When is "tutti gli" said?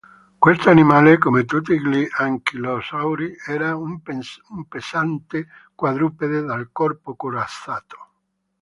1.45-2.07